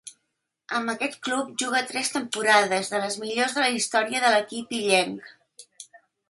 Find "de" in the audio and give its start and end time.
2.95-3.03, 3.59-3.67, 4.25-4.33